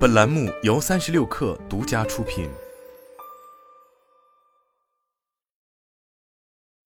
[0.00, 2.48] 本栏目由三十六氪独家出品。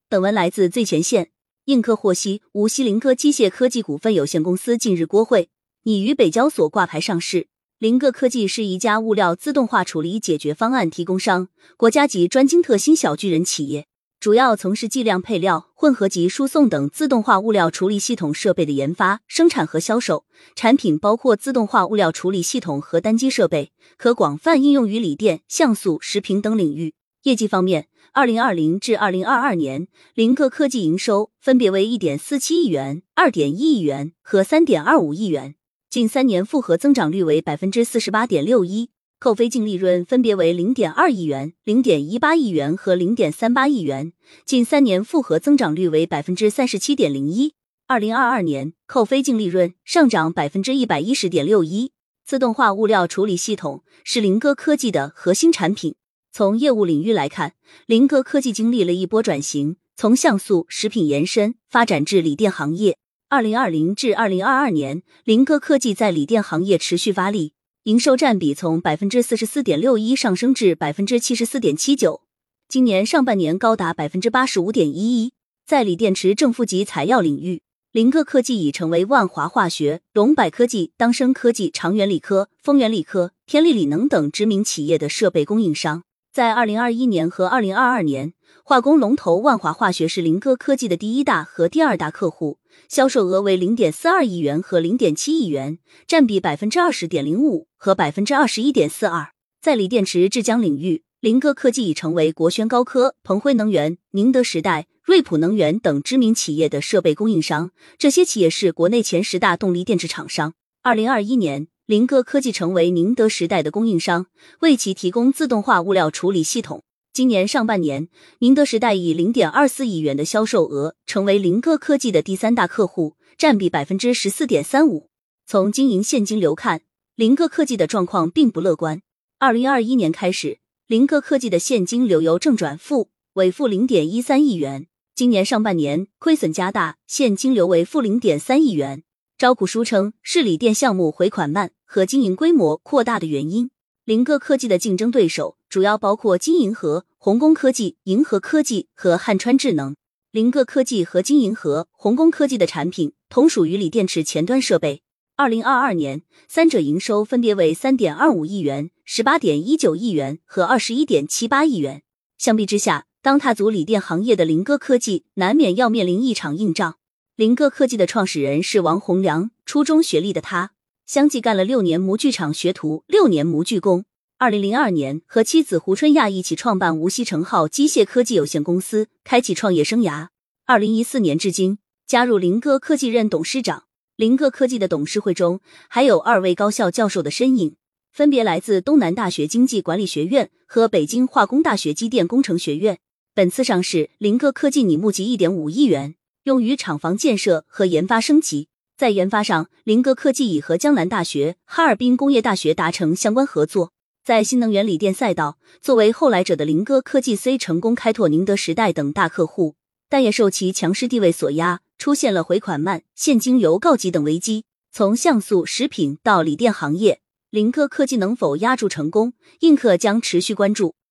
[0.09, 1.31] 本文来自最前线。
[1.67, 5.49] 映客获悉，无锡林哥机械科技股份有限公司近日国会
[5.85, 7.47] 拟于北交所挂牌上市。
[7.79, 11.47] 林哥科技是一家物料自动化处理解决方案提供商，
[11.77, 13.87] 国家级专精特新小巨人企业。
[14.25, 20.25] 主要从事计量配料、混合及输送等自动化物料处理系统设备的研发、生产和销售。
[20.57, 26.95] 产品包括自动化物料处理系统和单机设备，可广泛应用于锂电、像素、食品等领域。
[27.25, 35.57] 业绩方面，二零二零至二零二二年，林哥科技营收分别为一点四七亿元、二点一亿元和三点二五亿元，
[35.91, 38.89] 近三年复合增长率为百分之四十八点六一。
[39.25, 44.13] 扣非净利润分别为零点二亿元、零点一八亿元和零点三八亿元，
[44.45, 47.55] 近三年复合增长率为百分之三十七点零一。
[47.87, 51.93] 二零二二年扣非净利润上涨百分之一百一十点六一。
[52.23, 55.95] 自动化物料处理系统是林哥科技的核心产品。
[56.31, 57.55] 从业务领域来看，
[57.87, 62.99] 林哥科技经历了一波转型，从像素、食品延伸发展至锂电行业。
[63.31, 67.55] 二零二零至二零二二年，林哥科技在锂电行业持续发力。
[67.85, 72.23] 营收占比从百分之四十四点六一上升至百分之七十四点七九，
[72.67, 75.35] 今年上半年高达百分之八十五点一一。
[75.67, 77.61] 在锂电池正负极材料领域，
[77.93, 86.05] 林科科技已成为万华化学、龙柏科技、当升科技、长源理科、丰源理科、天利锂能等知名企业的设备供应商。
[86.35, 88.33] 在二零二一年和二零二二年，
[88.65, 92.59] 化工龙头万华化学是林哥科技的第一大和第二大客户。
[92.89, 99.29] 销售额为零点四二亿元和零点七亿元，占比百分之二十点零五和百分之二十一点四二。
[99.63, 107.71] 在锂电池制浆领域，林哥科技已成为国轩高科、鹏辉能源、宁德时代、瑞普能源等知名企业的设备供应商。
[107.97, 110.55] 这些企业是国内前十大动力电池厂商。
[110.83, 114.25] 二零二一年，林哥科技成为宁德时代的供应商，
[114.61, 116.83] 为其提供自动化物料处理系统。
[117.13, 125.11] 今年上半年，宁德时代以零点二四亿元的销售额，成为林哥科技的第三大客户，占比百分之十四点三五。
[125.47, 126.81] 从经营现金流看，
[127.17, 129.03] 林哥科技的状况并不乐观。
[129.39, 134.87] 二零二一年开始，林哥科技的现金流由正转负，为负零点一三亿元。
[135.15, 139.03] 今年上半年亏损加大，现金流为负零点三亿元。
[139.37, 143.71] 招股书称，市锂电项目回款慢和经营规模扩大的原因。
[144.05, 149.97] 林哥科技的竞争对手主要包括金银河、宏工科技、银河科技和汉川智能。
[150.31, 155.03] 林哥科技和金银河、宏工科技的产品同属于锂电池前端设备。
[155.37, 162.03] 二零二二年，三者营收分别为三点二五亿元、十八点一九亿元和二十一点七八亿元。
[162.37, 166.97] 相比之下，当踏足锂电行业的林哥科技难免要面临一场硬仗。
[167.37, 170.74] 林哥科技的创始人是王洪良，初中学历的他。
[171.07, 174.07] 相继干了六年模具厂学徒，六年模具工。
[174.39, 180.29] 二零零二年，和妻子胡春亚一起创办无锡成浩机械科技有限公司，开启创业生涯。
[180.65, 181.77] 二零一四年至今，
[182.07, 183.85] 加入林哥科技任董事长。
[184.17, 187.77] 林哥科技的董事会中还有二位高校教授的身影，
[188.11, 192.99] 分别来自东南大学经济管理学院和北京化工大学机电工程学院。
[193.35, 196.15] 本次上市，林哥科技拟募集一点五亿元，
[196.45, 198.69] 用于厂房建设和研发升级。
[198.97, 203.91] 在研发上，林哥科技已和江南大学、哈尔滨工业大学达成相关合作。
[204.25, 209.75] 在新能源锂电赛道，作为后来者的林哥科技虽成功开拓宁德时代等大客户，
[210.09, 214.65] 但也受其强势地位所压，出现了回款慢、现金流告急等危机。
[214.93, 220.95] 从像素、食品到锂电行业，林哥科技能否压住成功，映客将持续关注。